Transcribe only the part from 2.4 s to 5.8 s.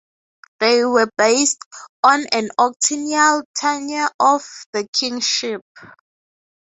octennial tenure of the kingship.